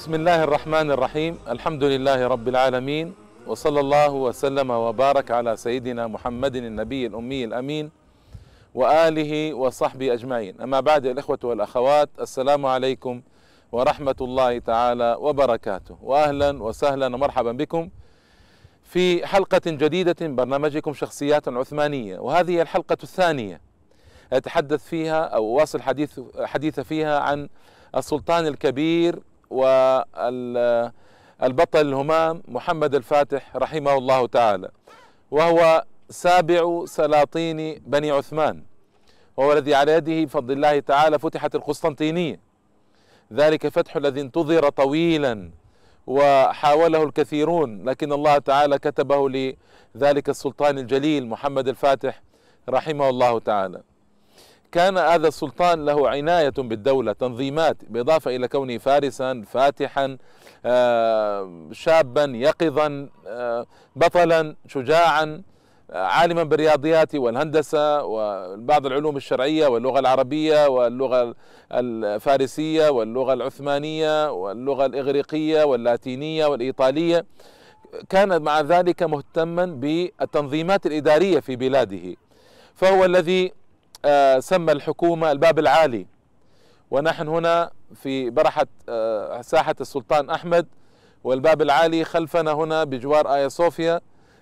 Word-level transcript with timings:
بسم 0.00 0.14
الله 0.14 0.44
الرحمن 0.44 0.90
الرحيم 0.90 1.38
الحمد 1.48 1.84
لله 1.84 2.26
رب 2.26 2.48
العالمين 2.48 3.14
وصلى 3.46 3.80
الله 3.80 4.10
وسلم 4.10 4.70
وبارك 4.70 5.30
على 5.30 5.56
سيدنا 5.56 6.06
محمد 6.06 6.56
النبي 6.56 7.06
الأمي 7.06 7.44
الأمين 7.44 7.90
وآله 8.74 9.54
وصحبه 9.54 10.12
أجمعين 10.12 10.60
أما 10.60 10.80
بعد 10.80 11.06
الإخوة 11.06 11.38
والأخوات 11.44 12.08
السلام 12.20 12.66
عليكم 12.66 13.22
ورحمة 13.72 14.14
الله 14.20 14.58
تعالى 14.58 15.16
وبركاته 15.20 15.96
وأهلا 16.02 16.62
وسهلا 16.62 17.06
ومرحبا 17.06 17.52
بكم 17.52 17.88
في 18.82 19.26
حلقة 19.26 19.62
جديدة 19.66 20.16
من 20.20 20.36
برنامجكم 20.36 20.92
شخصيات 20.94 21.48
عثمانية 21.48 22.18
وهذه 22.18 22.62
الحلقة 22.62 22.98
الثانية 23.02 23.60
أتحدث 24.32 24.84
فيها 24.84 25.20
أو 25.24 25.44
واصل 25.44 25.82
حديث 25.82 26.20
حديث 26.44 26.80
فيها 26.80 27.18
عن 27.20 27.48
السلطان 27.96 28.46
الكبير 28.46 29.29
والبطل 29.50 30.90
الهمام 31.80 32.42
محمد 32.48 32.94
الفاتح 32.94 33.56
رحمه 33.56 33.94
الله 33.94 34.26
تعالى 34.26 34.70
وهو 35.30 35.84
سابع 36.10 36.84
سلاطين 36.84 37.82
بني 37.86 38.10
عثمان 38.10 38.62
وهو 39.36 39.52
الذي 39.52 39.74
على 39.74 39.92
يده 39.92 40.24
بفضل 40.24 40.52
الله 40.52 40.80
تعالى 40.80 41.18
فتحت 41.18 41.54
القسطنطينية 41.54 42.40
ذلك 43.32 43.68
فتح 43.68 43.96
الذي 43.96 44.20
انتظر 44.20 44.68
طويلا 44.68 45.50
وحاوله 46.06 47.02
الكثيرون 47.02 47.88
لكن 47.88 48.12
الله 48.12 48.38
تعالى 48.38 48.78
كتبه 48.78 49.28
لذلك 49.94 50.28
السلطان 50.28 50.78
الجليل 50.78 51.28
محمد 51.28 51.68
الفاتح 51.68 52.22
رحمه 52.68 53.08
الله 53.08 53.38
تعالى. 53.38 53.82
كان 54.72 54.98
هذا 54.98 55.28
السلطان 55.28 55.84
له 55.84 56.08
عناية 56.08 56.52
بالدولة 56.58 57.12
تنظيمات 57.12 57.76
بالإضافة 57.88 58.36
إلى 58.36 58.48
كونه 58.48 58.78
فارسا 58.78 59.42
فاتحا 59.46 60.16
شابا 61.72 62.24
يقظا 62.24 63.08
بطلا 63.96 64.56
شجاعا 64.66 65.42
عالما 65.90 66.42
بالرياضيات 66.42 67.14
والهندسة 67.14 68.04
وبعض 68.04 68.86
العلوم 68.86 69.16
الشرعية 69.16 69.66
واللغة 69.66 69.98
العربية 69.98 70.68
واللغة 70.68 71.34
الفارسية 71.72 72.88
واللغة 72.88 73.32
العثمانية 73.32 74.32
واللغة 74.32 74.86
الإغريقية 74.86 75.64
واللاتينية 75.64 76.46
والإيطالية. 76.46 77.26
كان 78.08 78.42
مع 78.42 78.60
ذلك 78.60 79.02
مهتما 79.02 79.66
بالتنظيمات 79.66 80.86
الإدارية 80.86 81.40
في 81.40 81.56
بلاده. 81.56 82.16
فهو 82.74 83.04
الذي 83.04 83.52
سمى 84.38 84.72
الحكومة 84.72 85.32
الباب 85.32 85.58
العالي. 85.58 86.06
ونحن 86.90 87.28
هنا 87.28 87.70
في 87.94 88.30
برحة 88.30 88.66
ساحة 89.40 89.74
السلطان 89.80 90.30
أحمد 90.30 90.66
والباب 91.24 91.62
العالي 91.62 92.04
خلفنا 92.04 92.52
هنا 92.52 92.84
بجوار 92.84 93.34
آيا 93.34 93.48
صوفيا. 93.48 94.00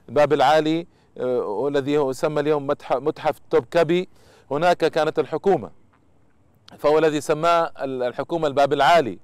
الباب 0.08 0.32
العالي 0.32 0.86
والذي 1.16 1.92
يسمى 1.92 2.40
اليوم 2.40 2.66
متحف 2.90 3.38
توبكبي 3.50 4.08
هناك 4.50 4.78
كانت 4.78 5.18
الحكومة 5.18 5.70
فهو 6.78 6.98
الذي 6.98 7.20
سماه 7.20 7.72
الحكومة 7.78 8.46
الباب 8.46 8.72
العالي. 8.72 9.18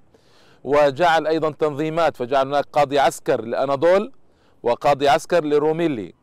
وجعل 0.64 1.27
أيضا 1.27 1.50
تنظيمات 1.50 2.16
فجعل 2.16 2.46
هناك 2.46 2.64
قاضي 2.72 2.98
عسكر 2.98 3.44
لأناضول 3.44 4.12
وقاضي 4.62 5.08
عسكر 5.08 5.44
لروميلي. 5.44 6.14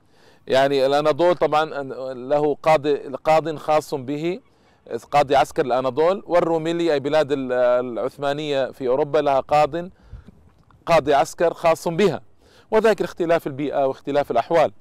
يعني 0.51 0.85
الأناضول 0.85 1.35
طبعا 1.35 1.65
له 2.13 2.55
قاضي 2.63 2.95
قاض 3.23 3.55
خاص 3.55 3.93
به 3.93 4.39
قاضي 5.11 5.35
عسكر 5.35 5.65
الأناضول 5.65 6.23
والروميلي 6.27 6.93
أي 6.93 6.99
بلاد 6.99 7.27
العثمانية 7.31 8.71
في 8.71 8.87
أوروبا 8.87 9.17
لها 9.17 9.39
قاض 9.39 9.89
قاضي 10.85 11.13
عسكر 11.13 11.53
خاص 11.53 11.87
بها. 11.87 12.21
وذلك 12.71 13.01
اختلاف 13.01 13.47
البيئة 13.47 13.87
واختلاف 13.87 14.31
الأحوال. 14.31 14.71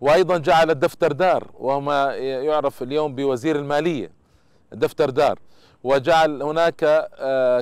وأيضا 0.00 0.38
جعل 0.38 0.70
الدفتر 0.70 1.12
دار 1.12 1.50
وهو 1.58 2.10
يعرف 2.20 2.82
اليوم 2.82 3.14
بوزير 3.14 3.56
المالية 3.56 4.10
الدفتر 4.72 5.10
دار 5.10 5.38
وجعل 5.84 6.42
هناك 6.42 7.08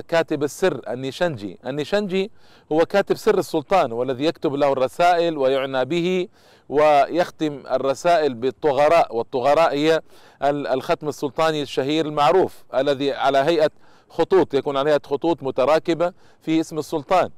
كاتب 0.07 0.43
السر 0.43 0.81
النيشنجي. 0.87 1.59
النيشنجي 1.65 2.31
هو 2.71 2.85
كاتب 2.85 3.15
سر 3.15 3.37
السلطان 3.37 3.91
والذي 3.91 4.25
يكتب 4.25 4.53
له 4.53 4.71
الرسائل 4.71 5.37
ويعنى 5.37 5.85
به 5.85 6.27
ويختم 6.69 7.63
الرسائل 7.71 8.33
بالطغراء. 8.33 9.15
والطغراء 9.15 9.73
هي 9.73 10.01
الختم 10.43 11.07
السلطاني 11.07 11.61
الشهير 11.61 12.05
المعروف 12.05 12.63
الذي 12.75 13.13
على 13.13 13.37
هيئة 13.37 13.69
خطوط 14.09 14.53
يكون 14.53 14.77
على 14.77 14.89
هيئة 14.89 15.01
خطوط 15.05 15.43
متراكبة 15.43 16.13
في 16.41 16.59
اسم 16.59 16.77
السلطان. 16.77 17.29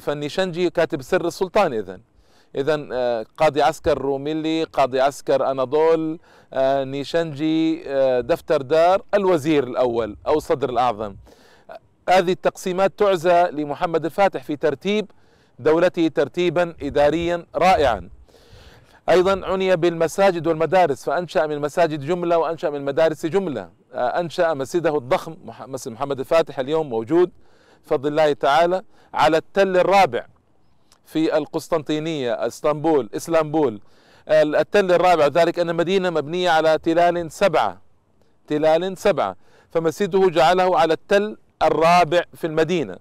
فالنيشنجي 0.00 0.70
كاتب 0.70 1.02
سر 1.02 1.26
السلطان 1.26 1.72
إذن. 1.72 2.00
إذا 2.56 2.76
قاضي 3.36 3.62
عسكر 3.62 3.98
روميلي 3.98 4.64
قاضي 4.64 5.00
عسكر 5.00 5.50
أناضول 5.50 6.18
نيشنجي 6.54 7.82
دفتر 8.20 8.62
دار 8.62 9.02
الوزير 9.14 9.64
الأول 9.64 10.16
أو 10.26 10.34
الصدر 10.34 10.70
الأعظم. 10.70 11.16
هذه 12.08 12.32
التقسيمات 12.32 12.92
تعزى 12.98 13.50
لمحمد 13.50 14.04
الفاتح 14.04 14.42
في 14.42 14.56
ترتيب 14.56 15.10
دولته 15.58 16.08
ترتيبا 16.08 16.74
إداريا 16.82 17.46
رائعا. 17.54 18.08
أيضا 19.08 19.46
عني 19.46 19.76
بالمساجد 19.76 20.46
والمدارس 20.46 21.04
فأنشأ 21.04 21.46
من 21.46 21.52
المساجد 21.52 22.00
جملة 22.00 22.38
وأنشأ 22.38 22.70
من 22.70 22.76
المدارس 22.76 23.26
جملة. 23.26 23.70
أنشأ 23.92 24.54
مسجده 24.54 24.96
الضخم 24.96 25.36
مسجد 25.66 25.92
محمد 25.92 26.18
الفاتح 26.18 26.58
اليوم 26.58 26.88
موجود 26.88 27.30
بفضل 27.84 28.08
الله 28.08 28.32
تعالى 28.32 28.82
على 29.14 29.36
التل 29.36 29.76
الرابع. 29.76 30.26
في 31.06 31.36
القسطنطينية 31.36 32.46
إسطنبول 32.46 33.10
إسلامبول. 33.16 33.80
التل 34.28 34.92
الرابع 34.92 35.26
ذلك 35.26 35.58
أن 35.58 35.70
المدينة 35.70 36.10
مبنية 36.10 36.50
على 36.50 36.78
تلال 36.78 37.32
سبعة. 37.32 37.80
تلال 38.46 38.98
سبعة. 38.98 39.36
فمسجده 39.70 40.28
جعله 40.28 40.78
على 40.78 40.92
التل 40.92 41.36
الرابع 41.62 42.22
في 42.34 42.46
المدينة. 42.46 42.96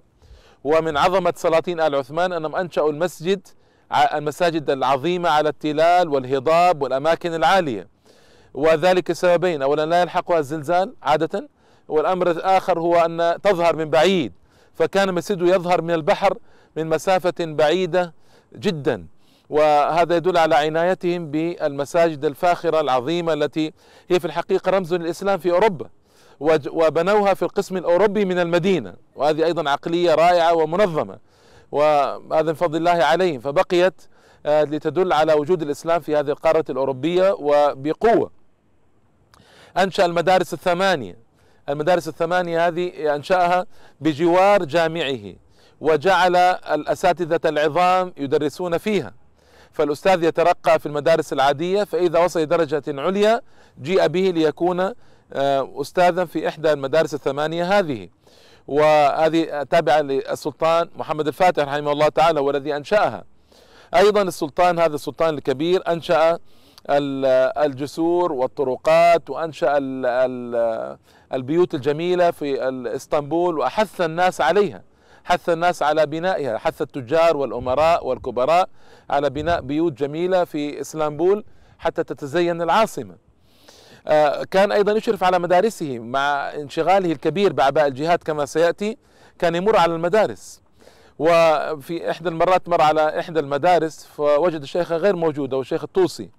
ومن 0.63 0.97
عظمة 0.97 1.33
سلاطين 1.35 1.79
آل 1.79 1.95
عثمان 1.95 2.33
أنهم 2.33 2.55
أنشأوا 2.55 2.91
المسجد 2.91 3.47
المساجد 4.13 4.69
العظيمة 4.69 5.29
على 5.29 5.49
التلال 5.49 6.09
والهضاب 6.09 6.81
والأماكن 6.81 7.33
العالية. 7.33 7.87
وذلك 8.53 9.11
سببين. 9.11 9.61
أولا 9.61 9.85
لا 9.85 10.01
يلحقها 10.01 10.39
الزلزال 10.39 10.95
عادة. 11.03 11.49
والأمر 11.87 12.31
الآخر 12.31 12.79
هو 12.79 12.95
أن 12.95 13.37
تظهر 13.43 13.75
من 13.75 13.89
بعيد. 13.89 14.33
فكان 14.73 15.13
مسجده 15.13 15.55
يظهر 15.55 15.81
من 15.81 15.91
البحر 15.91 16.37
من 16.75 16.87
مسافة 16.87 17.33
بعيدة 17.39 18.13
جدا. 18.55 19.05
وهذا 19.49 20.15
يدل 20.15 20.37
على 20.37 20.55
عنايتهم 20.55 21.31
بالمساجد 21.31 22.25
الفاخرة 22.25 22.79
العظيمة 22.79 23.33
التي 23.33 23.73
هي 24.09 24.19
في 24.19 24.25
الحقيقة 24.25 24.69
رمز 24.69 24.93
للإسلام 24.93 25.39
في 25.39 25.51
أوروبا. 25.51 25.89
وبنوها 26.71 27.33
في 27.33 27.43
القسم 27.43 27.77
الأوروبي 27.77 28.25
من 28.25 28.39
المدينة. 28.39 28.93
وهذه 29.15 29.45
أيضا 29.45 29.69
عقلية 29.69 30.15
رائعة 30.15 30.53
ومنظمة. 30.53 31.17
وهذا 31.71 32.41
من 32.41 32.53
فضل 32.53 32.77
الله 32.77 33.03
عليهم. 33.03 33.39
فبقيت 33.39 34.01
لتدل 34.45 35.13
على 35.13 35.33
وجود 35.33 35.61
الإسلام 35.61 36.01
في 36.01 36.15
هذه 36.15 36.29
القارة 36.29 36.65
الأوروبية 36.69 37.35
وبقوة. 37.39 38.31
أنشأ 39.77 40.05
المدارس 40.05 40.53
الثمانية. 40.53 41.17
المدارس 41.69 42.07
الثمانية 42.07 42.67
هذه 42.67 43.15
أنشأها 43.15 43.65
بجوار 44.01 44.65
جامعه. 44.65 45.33
وجعل 45.81 46.35
الأساتذة 46.35 47.39
العظام 47.45 48.13
يدرسون 48.17 48.77
فيها. 48.77 49.13
فالأستاذ 49.71 50.23
يترقى 50.23 50.79
في 50.79 50.85
المدارس 50.85 51.33
العادية 51.33 51.83
فإذا 51.83 52.19
وصل 52.19 52.39
لدرجة 52.39 52.83
عليا 52.87 53.41
جيء 53.81 54.07
به 54.07 54.19
ليكون 54.19 54.93
أستاذا 55.81 56.25
في 56.25 56.47
إحدى 56.47 56.73
المدارس 56.73 57.13
الثمانية 57.13 57.79
هذه. 57.79 58.09
وهذه 58.67 59.63
تابعة 59.63 60.01
للسلطان 60.01 60.89
محمد 60.95 61.27
الفاتح 61.27 61.63
رحمه 61.63 61.91
الله 61.91 62.09
تعالى 62.09 62.39
هو 62.39 62.49
الذي 62.49 62.75
أنشأها. 62.75 63.23
أيضا 63.95 64.21
السلطان 64.21 64.79
هذا 64.79 64.95
السلطان 64.95 65.33
الكبير 65.37 65.83
أنشأ 65.87 66.39
الجسور 66.89 68.31
والطرقات 68.31 69.29
وأنشأ 69.29 69.77
البيوت 71.33 71.75
الجميلة 71.75 72.31
في 72.31 72.69
إسطنبول 72.95 73.59
وأحث 73.59 74.01
الناس 74.01 74.41
عليها. 74.41 74.81
حث 75.25 75.49
الناس 75.49 75.83
على 75.83 76.05
بنائها 76.05 76.57
حث 76.57 76.81
التجار 76.81 77.37
والأمراء 77.37 78.07
والكبراء 78.07 78.69
على 79.09 79.29
بناء 79.29 79.61
بيوت 79.61 79.93
جميلة 79.93 80.43
في 80.43 80.81
اسطنبول 80.81 81.45
حتى 81.79 82.03
تتزين 82.03 82.61
العاصمة. 82.61 83.15
كان 84.51 84.71
أيضا 84.71 84.91
يشرف 84.91 85.23
على 85.23 85.39
مدارسه 85.39 85.99
مع 85.99 86.53
انشغاله 86.53 87.11
الكبير 87.11 87.53
بأعباء 87.53 87.87
الجهاد 87.87 88.23
كما 88.23 88.45
سيأتي 88.45 88.97
كان 89.39 89.55
يمر 89.55 89.77
على 89.77 89.95
المدارس. 89.95 90.61
وفي 91.19 92.11
إحدى 92.11 92.29
المرات 92.29 92.69
مر 92.69 92.81
على 92.81 93.19
إحدى 93.19 93.39
المدارس 93.39 94.05
فوجد 94.05 94.61
الشيخة 94.61 94.97
غير 94.97 95.15
موجودة 95.15 95.57
والشيخ 95.57 95.83
الطوسي 95.83 96.29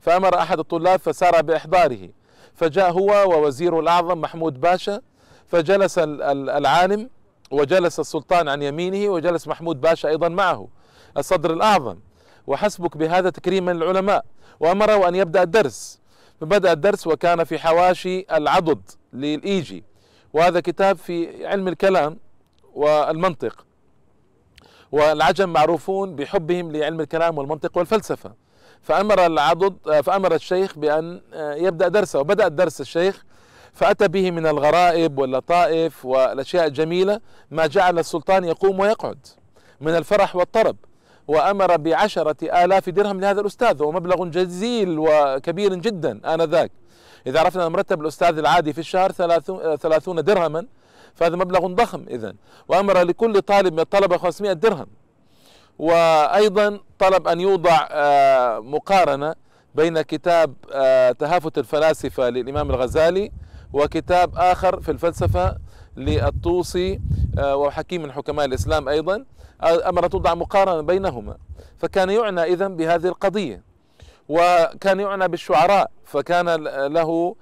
فأمر 0.00 0.38
أحد 0.38 0.58
الطلاب 0.58 1.00
فسار 1.00 1.42
بإحضاره. 1.42 2.08
فجاء 2.54 2.92
هو 2.92 3.30
ووزيره 3.30 3.80
الأعظم 3.80 4.20
محمود 4.20 4.60
باشا 4.60 5.00
فجلس 5.46 5.98
العالم 5.98 7.10
وجلس 7.50 8.00
السلطان 8.00 8.48
عن 8.48 8.62
يمينه 8.62 9.12
وجلس 9.12 9.48
محمود 9.48 9.80
باشا 9.80 10.08
أيضا 10.08 10.28
معه. 10.28 10.68
الصدر 11.16 11.52
الأعظم. 11.52 11.98
وحسبك 12.46 12.96
بهذا 12.96 13.30
تكريما 13.30 13.70
للعلماء 13.70 14.24
وأمره 14.60 15.08
أن 15.08 15.14
يبدأ 15.14 15.42
الدرس. 15.42 16.00
فبدأ 16.40 16.72
الدرس 16.72 17.06
وكان 17.06 17.44
في 17.44 17.58
حواشي 17.58 18.26
العضد 18.32 18.90
للإيجي. 19.12 19.84
وهذا 20.32 20.60
كتاب 20.60 20.96
في 20.96 21.46
علم 21.46 21.68
الكلام 21.68 22.18
والمنطق. 22.74 23.66
والعجم 24.92 25.48
معروفون 25.48 26.16
بحبهم 26.16 26.72
لعلم 26.72 27.00
الكلام 27.00 27.38
والمنطق 27.38 27.78
والفلسفة. 27.78 28.32
فأمر 28.82 29.26
العضد 29.26 30.00
فأمر 30.00 30.34
الشيخ 30.34 30.78
بأن 30.78 31.20
يبدأ 31.34 31.88
درسه. 31.88 32.18
وبدأ 32.20 32.46
الدرس 32.46 32.80
الشيخ 32.80 33.24
فأتى 33.72 34.08
به 34.08 34.30
من 34.30 34.46
الغرائب 34.46 35.18
واللطائف 35.18 36.04
والأشياء 36.04 36.66
الجميلة 36.66 37.20
ما 37.50 37.66
جعل 37.66 37.98
السلطان 37.98 38.44
يقوم 38.44 38.80
ويقعد 38.80 39.26
من 39.80 39.96
الفرح 39.96 40.36
والطرب. 40.36 40.76
وأمر 41.28 41.76
بعشرة 41.76 42.64
آلاف 42.64 42.88
درهم 42.88 43.20
لهذا 43.20 43.40
الأستاذ 43.40 43.82
وهو 43.82 43.92
مبلغ 43.92 44.26
جزيل 44.26 44.96
وكبير 44.98 45.74
جدا 45.74 46.34
آنذاك. 46.34 46.70
إذا 47.26 47.40
عرفنا 47.40 47.68
مرتب 47.68 48.00
الأستاذ 48.00 48.38
العادي 48.38 48.72
في 48.72 48.78
الشهر 48.78 49.12
ثلاثون 49.76 50.24
درهما 50.24 50.66
فهذا 51.14 51.36
مبلغ 51.36 51.66
ضخم 51.66 52.04
إذا 52.10 52.34
وأمر 52.68 53.02
لكل 53.02 53.40
طالب 53.42 53.72
من 53.72 53.80
الطلبة 53.80 54.16
500 54.16 54.52
درهم. 54.52 54.86
وأيضا 55.78 56.80
طلب 56.98 57.28
أن 57.28 57.40
يوضع 57.40 57.88
آه، 57.90 58.58
مقارنة 58.58 59.34
بين 59.74 60.02
كتاب 60.02 60.54
آه، 60.72 61.12
تهافت 61.12 61.58
الفلاسفة 61.58 62.28
للإمام 62.28 62.70
الغزالي 62.70 63.32
وكتاب 63.72 64.32
آخر 64.36 64.80
في 64.80 64.90
الفلسفة 64.90 65.56
للطوسي 65.96 67.00
آه، 67.38 67.56
وهو 67.56 67.70
حكيم 67.70 68.02
من 68.02 68.12
حكماء 68.12 68.46
الإسلام 68.46 68.88
أيضا 68.88 69.24
أمر 69.64 70.06
توضع 70.06 70.34
مقارنة 70.34 70.80
بينهما. 70.80 71.36
فكان 71.78 72.10
يعنى 72.10 72.42
إذا 72.42 72.68
بهذه 72.68 73.06
القضية 73.06 73.62
وكان 74.28 75.00
يعنى 75.00 75.28
بالشعراء 75.28 75.90
فكان 76.04 76.48
له 76.92 77.36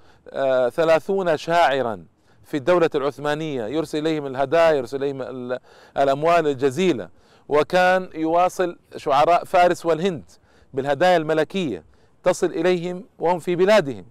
ثلاثون 0.69 1.37
شاعرا 1.37 2.05
في 2.43 2.57
الدولة 2.57 2.89
العثمانية 2.95 3.65
يرسل 3.65 3.97
إليهم 3.97 4.25
الهدايا 4.25 4.71
يرسل 4.71 5.03
إليهم 5.03 5.21
الأموال 5.97 6.47
الجزيلة. 6.47 7.09
وكان 7.49 8.09
يواصل 8.15 8.77
شعراء 8.95 9.43
فارس 9.43 9.85
والهند 9.85 10.23
بالهدايا 10.73 11.17
الملكية 11.17 11.83
تصل 12.23 12.47
إليهم 12.47 13.03
وهم 13.19 13.39
في 13.39 13.55
بلادهم. 13.55 14.05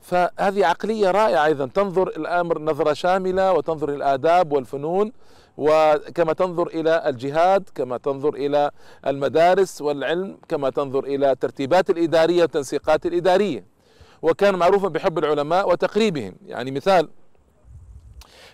فهذه 0.00 0.66
عقلية 0.66 1.10
رائعة 1.10 1.44
أيضا. 1.44 1.66
تنظر 1.66 2.08
الأمر 2.08 2.58
نظرة 2.58 2.92
شاملة 2.92 3.52
وتنظر 3.52 3.88
الآداب 3.88 4.52
والفنون 4.52 5.12
وكما 5.56 6.32
تنظر 6.32 6.66
إلى 6.66 7.08
الجهاد 7.08 7.68
كما 7.74 7.96
تنظر 7.96 8.34
إلى 8.34 8.70
المدارس 9.06 9.82
والعلم 9.82 10.38
كما 10.48 10.70
تنظر 10.70 11.04
إلى 11.04 11.30
الترتيبات 11.30 11.90
الإدارية 11.90 12.42
والتنسيقات 12.42 13.06
الإدارية. 13.06 13.64
وكان 14.22 14.54
معروفا 14.54 14.88
بحب 14.88 15.18
العلماء 15.18 15.68
وتقريبهم. 15.70 16.34
يعني 16.46 16.70
مثال 16.70 17.08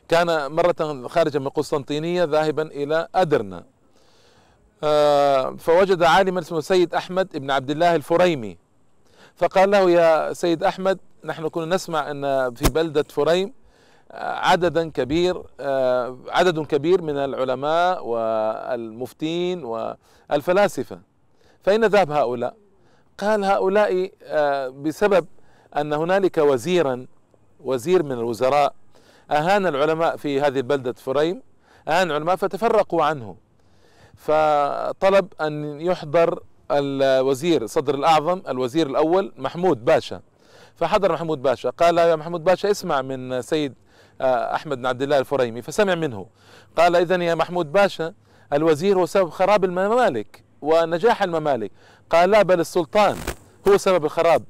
كان 0.08 0.52
مرة 0.52 1.08
خارجا 1.08 1.38
من 1.38 1.48
قسطنطينية 1.48 2.24
ذاهبا 2.24 2.62
إلى 2.62 3.08
أدرنا. 3.14 3.64
آه، 4.84 5.56
فوجد 5.58 6.02
عالما 6.02 6.40
اسمه 6.40 6.60
سيد 6.60 6.94
أحمد 6.94 7.28
بن 7.38 7.50
عبد 7.50 7.70
الله 7.70 7.94
الفريمي. 7.94 8.58
فقال 9.36 9.70
له 9.70 9.90
يا 9.90 10.32
سيد 10.32 10.64
أحمد 10.64 10.98
نحن 11.24 11.48
كنا 11.48 11.74
نسمع 11.74 12.10
أن 12.10 12.54
في 12.54 12.70
بلدة 12.70 13.02
فريم 13.02 13.52
آه، 14.12 14.34
عددا 14.34 14.90
كبير 14.90 15.42
آه، 15.60 16.18
عدد 16.28 16.66
كبير 16.66 17.02
من 17.02 17.16
العلماء 17.16 18.06
والمفتين 18.06 19.64
والفلاسفة. 19.64 21.00
فأين 21.62 21.84
ذهب 21.84 22.10
هؤلاء؟ 22.10 22.56
قال 23.18 23.44
هؤلاء 23.44 24.10
بسبب 24.70 25.26
أن 25.76 25.92
هنالك 25.92 26.38
وزيرا 26.38 27.06
وزير 27.60 28.02
من 28.02 28.12
الوزراء 28.12 28.74
أهان 29.30 29.66
العلماء 29.66 30.16
في 30.16 30.40
هذه 30.40 30.58
البلدة 30.58 30.92
فريم 30.92 31.42
أهان 31.88 32.10
العلماء 32.10 32.36
فتفرقوا 32.36 33.04
عنه. 33.04 33.36
فطلب 34.16 35.32
أن 35.40 35.80
يحضر 35.80 36.42
الوزير 36.70 37.66
صدر 37.66 37.94
الأعظم 37.94 38.42
الوزير 38.48 38.86
الأول 38.86 39.32
محمود 39.36 39.84
باشا. 39.84 40.20
فحضر 40.76 41.12
محمود 41.12 41.42
باشا. 41.42 41.70
قال 41.70 41.98
يا 41.98 42.16
محمود 42.16 42.44
باشا 42.44 42.70
اسمع 42.70 43.02
من 43.02 43.42
سيد 43.42 43.74
آه، 44.20 44.54
أحمد 44.54 44.78
بن 44.78 44.86
عبد 44.86 45.02
الله 45.02 45.18
الفريمي 45.18 45.62
فسمع 45.62 45.94
منه. 45.94 46.26
قال 46.76 46.96
إذا 46.96 47.16
يا 47.16 47.34
محمود 47.34 47.72
باشا 47.72 48.14
الوزير 48.52 48.98
هو 48.98 49.06
سبب 49.06 49.30
خراب 49.30 49.64
الممالك 49.64 50.44
ونجاح 50.62 51.22
الممالك. 51.22 51.70
قال 52.10 52.30
لا 52.30 52.42
بل 52.42 52.60
السلطان 52.60 53.16
هو 53.68 53.76
سبب 53.76 54.04
الخراب 54.04 54.44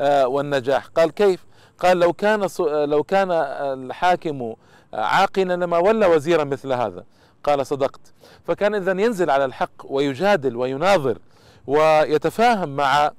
آه، 0.00 0.26
والنجاح. 0.26 0.86
قال 0.86 1.10
كيف؟ 1.10 1.44
قال 1.78 1.98
لو 1.98 2.12
كان 2.12 2.48
لو 2.68 3.02
كان 3.02 3.30
الحاكم 3.30 4.54
عاقلا 4.94 5.56
لما 5.56 5.78
ولى 5.78 6.06
وزيرا 6.06 6.44
مثل 6.44 6.72
هذا. 6.72 7.04
قال 7.44 7.66
صدقت. 7.66 8.00
فكان 8.44 8.74
اذا 8.74 8.92
ينزل 8.92 9.30
على 9.30 9.44
الحق 9.44 9.82
ويجادل 9.84 10.56
ويناظر 10.56 11.18
ويتفاهم 11.66 12.76
مع 12.76 13.10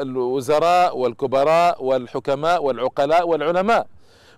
الوزراء 0.00 0.98
والكبراء 0.98 1.84
والحكماء 1.84 2.64
والعقلاء 2.64 3.28
والعلماء. 3.28 3.86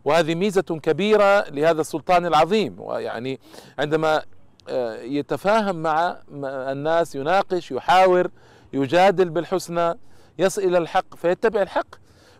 وهذه 0.04 0.34
ميزة 0.34 0.62
كبيرة 0.62 1.40
لهذا 1.50 1.80
السلطان 1.80 2.26
العظيم. 2.26 2.76
ويعني 2.78 3.40
عندما 3.78 4.22
آه، 4.68 4.96
يتفاهم 5.02 5.76
مع 5.76 6.16
الناس 6.44 7.14
يناقش 7.14 7.70
يحاور 7.70 8.30
يجادل 8.72 9.28
بالحسنى 9.28 9.94
يصل 10.38 10.62
إلى 10.62 10.78
الحق 10.78 11.14
فيتبع 11.16 11.62
الحق. 11.62 11.86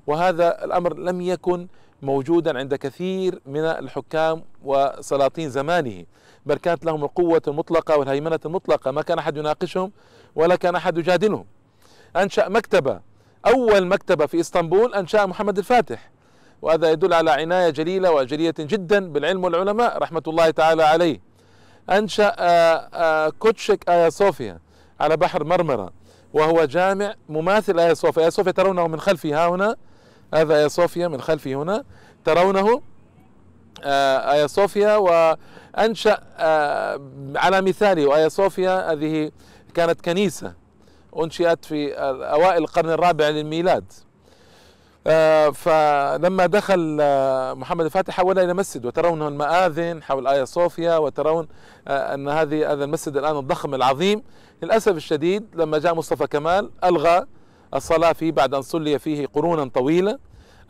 وهذا 0.07 0.65
الأمر 0.65 0.97
لم 0.99 1.21
يكن 1.21 1.67
موجودا 2.03 2.59
عند 2.59 2.75
كثير 2.75 3.41
من 3.47 3.61
الحكام 3.61 4.43
وسلاطين 4.65 5.51
زمانه. 5.51 6.05
بل 6.47 6.55
كانت 6.55 6.85
لهم 6.85 7.05
القوة 7.05 7.43
المطلقة 7.49 7.97
والهيمنة 7.99 8.41
المطلقة. 8.47 8.91
ما 8.91 9.03
كان 9.03 9.19
أحد 9.19 9.37
يناقشهم 9.37 9.93
ولا 10.35 10.57
كان 10.57 10.77
أحد 10.77 10.99
يجادلهم. 10.99 11.45
أنشأ 12.17 12.49
مكتبة 12.49 13.01
أول 13.47 13.87
مكتبة 13.87 14.27
في 14.27 14.41
إسطنبول 14.41 14.95
أنشأ 14.95 15.27
محمد 15.27 15.59
الفاتح. 15.59 16.11
وهذا 16.63 16.91
يدل 16.91 17.13
على 17.15 17.31
عناية 17.31 17.71
جليلة 17.71 18.13
وجلية 18.13 18.55
جدا 18.59 19.13
بالعلم 19.13 19.45
والعلماء 19.45 19.99
رحمة 19.99 20.23
الله 20.29 20.51
تعالى 20.51 20.83
عليه. 20.83 21.21
أنشأ 21.91 22.35
آه، 22.39 22.89
آه، 22.95 23.29
كوتشك 23.29 23.89
آيا 23.89 24.09
صوفيا 24.09 24.59
على 25.01 25.17
بحر 25.17 25.45
مرمرة. 25.45 25.93
وهو 26.35 26.65
جامع 26.65 27.15
مماثل 27.29 27.79
آيا 27.79 27.95
صوفيا. 27.95 28.23
آيا 28.23 28.31
صوفيا 28.31 28.53
ترونه 28.53 28.87
من 28.87 29.01
خلفي 29.01 29.35
ها 29.35 29.49
هنا. 29.49 29.77
هذا 30.37 30.55
آيا 30.55 30.69
صوفيا 30.69 31.09
من 31.09 31.21
خلفي 31.21 31.55
هنا. 31.55 31.85
ترونه 32.25 32.83
آه، 33.85 34.33
آيا 34.33 34.47
صوفيا 34.47 34.97
وأنشأ 34.97 36.19
آه، 36.39 37.01
على 37.37 37.63
مثاله. 37.63 38.07
وآيا 38.07 38.29
صوفيا 38.29 38.93
هذه 38.93 39.31
كانت 39.75 40.01
كنيسة 40.01 40.53
أنشئت 41.17 41.65
في 41.65 41.95
أوائل 42.35 42.63
القرن 42.63 42.91
الرابع 42.91 43.29
للميلاد. 43.29 43.93
آه، 45.07 45.51
فلما 45.51 46.47
دخل 46.47 46.97
محمد 47.57 47.85
الفاتح 47.85 48.17
حولها 48.17 48.45
إلى 48.45 48.55
مسجد 48.55 48.87
وترون 48.87 49.27
المآذن 49.27 50.03
حول 50.03 50.27
آيا 50.27 50.45
صوفيا 50.45 50.97
وترون 50.97 51.49
أن 51.89 52.29
هذه 52.29 52.73
هذا 52.73 52.85
المسجد 52.85 53.17
الآن 53.17 53.37
الضخم 53.37 53.75
العظيم. 53.75 54.23
للأسف 54.63 54.97
الشديد 54.97 55.47
لما 55.55 55.79
جاء 55.79 55.95
مصطفى 55.95 56.27
كمال 56.27 56.71
ألغى 56.85 57.27
الصلاة 57.75 58.13
فيه 58.13 58.33
بعد 58.33 58.55
أن 58.55 58.63
صلي 58.63 58.99
فيه 58.99 59.27
قرونا 59.27 59.65
طويلة 59.65 60.19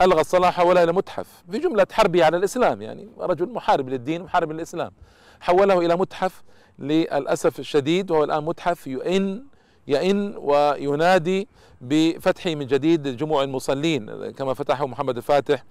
ألغى 0.03 0.21
الصلاة 0.21 0.50
حولها 0.50 0.85
إلى 0.85 0.93
متحف 0.93 1.45
في 1.50 1.59
جملة 1.59 1.87
حربي 1.93 2.23
على 2.23 2.37
الإسلام 2.37 2.83
يعني 2.83 3.09
رجل 3.19 3.49
محارب 3.49 3.88
للدين 3.88 4.23
محارب 4.23 4.53
للإسلام. 4.53 4.93
حوله 5.41 5.79
إلى 5.79 5.97
متحف 5.97 6.43
للأسف 6.79 7.59
الشديد 7.59 8.11
وهو 8.11 8.25
الآن 8.25 8.45
متحف 8.45 8.87
يئن 8.87 9.45
يئن 9.87 10.35
وينادي 10.37 11.49
بفتحه 11.81 12.55
من 12.55 12.67
جديد 12.67 13.09
لجموع 13.09 13.43
المصلين 13.43 14.31
كما 14.31 14.55
فتحه 14.55 14.87
محمد 14.87 15.17
الفاتح 15.17 15.65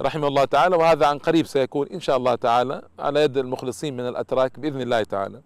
رحمه 0.00 0.28
الله 0.28 0.44
تعالى. 0.44 0.76
وهذا 0.76 1.06
عن 1.06 1.18
قريب 1.18 1.46
سيكون 1.46 1.86
إن 1.88 2.00
شاء 2.00 2.16
الله 2.16 2.34
تعالى 2.34 2.82
على 2.98 3.22
يد 3.22 3.38
المخلصين 3.38 3.96
من 3.96 4.08
الأتراك 4.08 4.58
بإذن 4.58 4.80
الله 4.80 5.02
تعالى. 5.02 5.40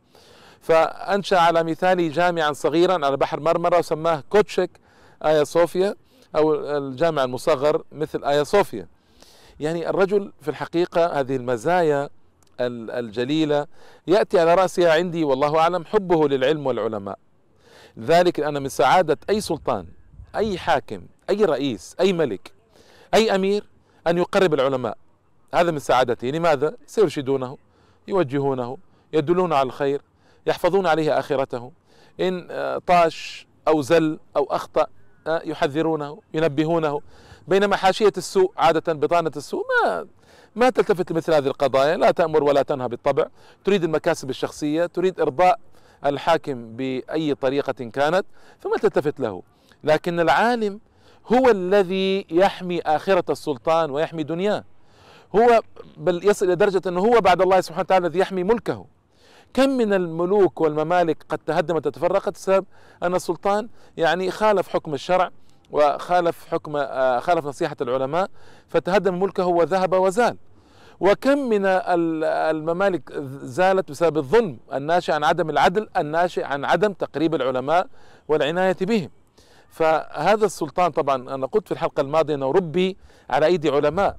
فأنشأ 0.61 1.39
على 1.39 1.65
مثال 1.65 2.13
جامعا 2.13 2.53
صغيرا 2.53 3.07
على 3.07 3.17
بحر 3.17 3.41
مرمرة 3.41 3.79
وسماه 3.79 4.23
كوتشك. 4.31 4.71
آيا 5.25 5.45
صوفيا 5.45 5.95
أو 6.37 6.55
الجامع 6.77 7.25
المصغر 7.25 7.85
مثل 7.93 8.25
آيا 8.25 8.45
صوفيا 8.45 8.89
يعني 9.61 9.91
الرجل 9.91 10.33
في 10.41 10.49
الحقيقة 10.49 11.21
هذه 11.21 11.37
المزايا 11.37 12.11
الجليلة 12.61 13.67
يأتي 14.07 14.41
على 14.41 14.55
رأسها 14.55 14.93
عندي 14.93 15.25
والله 15.25 15.59
أعلم 15.59 15.85
حبه 15.85 16.29
للعلم 16.29 16.67
والعلماء. 16.67 17.19
ذلك 17.99 18.41
أن 18.41 18.63
من 18.63 18.69
سعادة 18.69 19.19
أي 19.31 19.41
سلطان 19.41 19.87
أي 20.37 20.59
حاكم 20.59 21.03
أي 21.31 21.45
رئيس 21.45 21.97
أي 22.01 22.13
ملك 22.13 22.53
أي 23.15 23.35
أمير 23.35 23.65
أن 24.07 24.19
يقرب 24.19 24.55
العلماء. 24.55 24.99
هذا 25.55 25.71
من 25.71 25.79
سعادته. 25.79 26.29
لماذا؟ 26.29 26.77
سيرشدونه 26.87 27.59
يوجهونه 28.09 28.79
يدلون 29.13 29.53
على 29.53 29.67
الخير 29.67 30.03
يحفظون 30.47 30.87
عليه 30.87 31.19
آخرته. 31.19 31.73
إن 32.21 32.49
طاش 32.87 33.47
أو 33.69 33.83
زل 33.83 34.19
أو 34.37 34.45
أخطأ 34.51 34.87
يحذرونه 35.27 36.21
ينبهونه. 36.35 37.01
بينما 37.49 37.77
حاشية 37.77 38.13
السوء 38.17 38.53
عادة 38.57 38.93
بطانة 38.93 39.33
السوء 39.37 39.65
ما 39.85 40.07
ما 40.57 40.71
تلتفت 40.71 41.13
لمثل 41.13 41.35
هذه 41.35 41.47
القضايا. 41.47 41.97
لا 41.97 42.11
تأمر 42.11 42.45
ولا 42.45 42.63
تنهى 42.63 42.89
بالطبع. 42.89 43.27
تريد 43.65 43.85
المكاسب 43.85 44.31
الشخصية 44.31 44.87
تريد 44.87 45.21
إرضاء 45.21 45.59
الحاكم 46.07 46.77
بأي 46.77 47.35
طريقة 47.35 47.73
كانت 47.73 48.27
فما 48.59 48.77
تلتفت 48.77 49.21
له. 49.21 49.43
لكن 49.85 50.21
العالم 50.21 50.81
هو 51.33 51.51
الذي 51.51 52.27
يحمي 52.31 52.81
آخرة 52.81 53.25
السلطان 53.31 53.91
ويحمي 53.91 54.23
دنياه. 54.23 54.65
هو 55.37 55.61
بل 55.97 56.29
يصل 56.29 56.47
إلى 56.47 56.55
درجة 56.55 56.83
أنه 56.87 57.01
هو 57.01 57.21
بعد 57.21 57.43
الله 57.43 57.61
سبحانه 57.61 57.81
وتعالى 57.81 58.07
الذي 58.07 58.19
يحمي 58.19 58.45
ملكه. 58.45 58.87
كم 59.55 59.71
من 59.71 59.93
الملوك 59.93 60.61
والممالك 60.61 61.25
قد 61.29 61.39
تهدمت 61.39 61.87
وتفرقت 61.87 62.35
بسبب 62.35 62.65
أن 63.03 63.15
السلطان 63.15 63.69
يعني 63.97 64.31
خالف 64.31 64.69
حكم 64.69 64.95
الشرع 64.95 65.31
وخالف 65.71 66.47
حكم 66.51 66.77
آه، 66.77 67.21
خالف 67.21 67.47
نصيحة 67.47 67.77
العلماء 67.81 68.31
فتهدم 68.69 69.21
ملكه 69.21 69.47
وذهب 69.47 69.93
وزال. 69.93 70.37
وكم 71.01 71.39
من 71.39 71.67
الممالك 72.25 73.13
زالت 73.43 73.91
بسبب 73.91 74.17
الظلم 74.19 74.59
الناشئ 74.73 75.13
عن 75.13 75.25
عدم 75.25 75.51
العدل 75.51 75.89
الناشئ 75.97 76.45
عن 76.45 76.65
عدم 76.65 76.93
تقريب 76.93 77.35
العلماء 77.35 77.87
والعناية 78.29 78.77
بهم. 78.81 79.11
فهذا 79.69 80.47
السلطان 80.47 80.91
طبعا 80.91 81.35
أنا 81.35 81.47
قلت 81.47 81.67
في 81.67 81.73
الحلقة 81.73 82.01
الماضية 82.01 82.35
أنه 82.35 82.51
ربي 82.51 82.97
على 83.31 83.47
أيدي 83.47 83.71
علماء. 83.71 84.17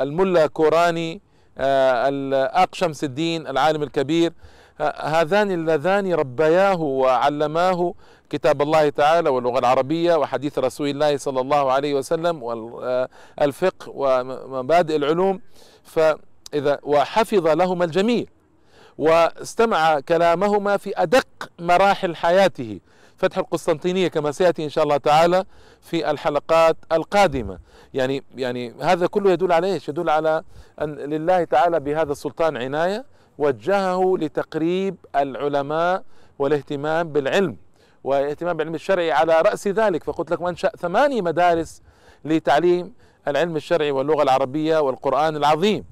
الملا 0.00 0.46
كوراني 0.46 1.20
آه، 1.58 2.08
الآق 2.08 2.74
شمس 2.74 3.04
الدين 3.04 3.46
العالم 3.46 3.82
الكبير. 3.82 4.32
هذان 5.00 5.50
اللذان 5.50 6.14
ربياه 6.14 6.80
وعلماه 6.80 7.94
كتاب 8.30 8.62
الله 8.62 8.88
تعالى 8.88 9.30
واللغة 9.30 9.58
العربية 9.58 10.14
وحديث 10.14 10.58
رسول 10.58 10.88
الله 10.88 11.16
صلى 11.16 11.40
الله 11.40 11.72
عليه 11.72 11.94
وسلم 11.94 12.42
والفقه 12.42 13.88
ومبادئ 13.88 14.96
العلوم. 14.96 15.40
فإذا 15.84 16.78
وحفظ 16.82 17.46
لهما 17.46 17.84
الجميع 17.84 18.24
واستمع 18.98 20.00
كلامهما 20.00 20.76
في 20.76 20.92
أدق 20.96 21.26
مراحل 21.58 22.16
حياته. 22.16 22.80
فتح 23.16 23.38
القسطنطينية 23.38 24.08
كما 24.08 24.32
سيأتي 24.32 24.64
إن 24.64 24.68
شاء 24.68 24.84
الله 24.84 24.96
تعالى 24.96 25.44
في 25.80 26.10
الحلقات 26.10 26.76
القادمة. 26.92 27.58
يعني 27.94 28.22
يعني 28.36 28.74
هذا 28.80 29.06
كله 29.06 29.30
يدل 29.32 29.52
على 29.52 29.66
إيش؟ 29.66 29.88
يدل 29.88 30.10
على 30.10 30.42
أن 30.82 30.94
لله 30.94 31.44
تعالى 31.44 31.80
بهذا 31.80 32.12
السلطان 32.12 32.56
عناية. 32.56 33.04
وجهه 33.38 34.16
لتقريب 34.18 34.96
العلماء 35.16 36.04
والاهتمام 36.38 37.12
بالعلم 37.12 37.56
والاهتمام 38.04 38.56
بالعلم 38.56 38.74
الشرعي 38.74 39.12
على 39.12 39.40
رأس 39.40 39.68
ذلك. 39.68 40.04
فقلت 40.04 40.30
لكم 40.30 40.46
أنشأ 40.46 40.68
ثماني 40.68 41.22
مدارس 41.22 41.82
لتعليم 42.24 42.92
العلم 43.28 43.56
الشرعي 43.56 43.90
واللغة 43.90 44.22
العربية 44.22 44.78
والقرآن 44.78 45.36
العظيم. 45.36 45.84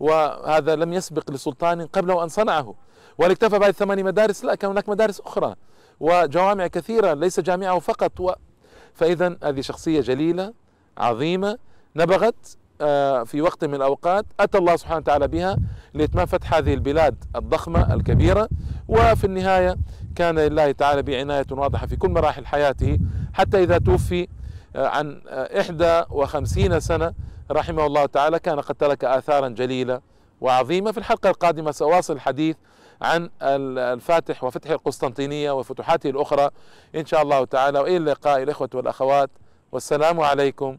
وهذا 0.00 0.76
لم 0.76 0.92
يسبق 0.92 1.30
لسلطان 1.30 1.86
قبله 1.86 2.22
أن 2.22 2.28
صنعه. 2.28 2.74
وهل 3.18 3.30
اكتفى 3.30 3.58
بهذه 3.58 3.70
الثماني 3.70 4.02
مدارس 4.02 4.44
لا 4.44 4.54
كان 4.54 4.70
هناك 4.70 4.88
مدارس 4.88 5.20
أخرى 5.20 5.54
وجوامع 6.00 6.66
كثيرة 6.66 7.14
ليس 7.14 7.40
جامعه 7.40 7.78
فقط. 7.78 8.20
و... 8.20 8.32
فإذا 8.94 9.36
هذه 9.44 9.60
شخصية 9.60 10.00
جليلة 10.00 10.52
عظيمة 10.98 11.58
نبغت 11.96 12.56
في 13.24 13.40
وقت 13.40 13.64
من 13.64 13.74
الأوقات 13.74 14.26
أتى 14.40 14.58
الله 14.58 14.76
سبحانه 14.76 14.96
وتعالى 14.96 15.28
بها 15.28 15.56
لإتمام 15.94 16.26
فتح 16.26 16.54
هذه 16.54 16.74
البلاد 16.74 17.24
الضخمة 17.36 17.94
الكبيرة 17.94 18.48
وفي 18.88 19.24
النهاية 19.24 19.76
كان 20.16 20.38
لله 20.38 20.72
تعالى 20.72 21.02
بعناية 21.02 21.46
واضحة 21.50 21.86
في 21.86 21.96
كل 21.96 22.08
مراحل 22.08 22.46
حياته 22.46 22.98
حتى 23.32 23.62
إذا 23.62 23.78
توفي 23.78 24.28
آه، 24.76 24.86
عن 24.88 25.22
آه، 25.28 25.60
إحدى 25.60 26.02
وخمسين 26.10 26.80
سنة 26.80 27.14
رحمه 27.50 27.86
الله 27.86 28.06
تعالى 28.06 28.38
كان 28.38 28.60
قد 28.60 28.74
ترك 28.74 29.04
آثارا 29.04 29.48
جليلة 29.48 30.00
وعظيمة. 30.40 30.92
في 30.92 30.98
الحلقة 30.98 31.30
القادمة 31.30 31.70
سأواصل 31.70 32.12
الحديث 32.14 32.56
عن 33.02 33.30
الفاتح 33.42 34.44
وفتح 34.44 34.70
القسطنطينية 34.70 35.50
وفتوحاته 35.50 36.10
الأخرى. 36.10 36.50
إن 36.94 37.06
شاء 37.06 37.22
الله 37.22 37.44
تعالى 37.44 37.78
وإلى 37.78 37.96
اللقاء 37.96 38.42
الإخوة 38.42 38.70
والأخوات. 38.74 39.30
والسلام 39.72 40.20
عليكم 40.20 40.78